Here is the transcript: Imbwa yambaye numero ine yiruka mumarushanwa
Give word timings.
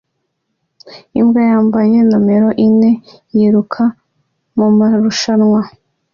Imbwa 1.19 1.41
yambaye 1.51 1.97
numero 2.09 2.49
ine 2.65 2.91
yiruka 3.35 3.83
mumarushanwa 4.57 5.61